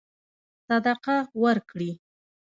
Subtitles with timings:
[0.67, 1.91] صدقه ورکړي.